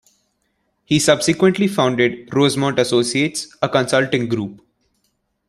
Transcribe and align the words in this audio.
He 0.83 0.97
subsequently 0.97 1.67
founded 1.67 2.33
Rosemont 2.33 2.79
Associates, 2.79 3.55
a 3.61 3.69
consulting 3.69 4.27
group. 4.27 4.59